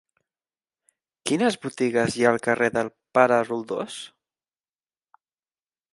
Quines 1.31 1.57
botigues 1.65 2.17
hi 2.19 2.25
ha 2.25 2.31
al 2.35 2.41
carrer 2.49 2.71
del 2.79 2.91
Pare 3.19 3.37
Roldós? 3.51 4.01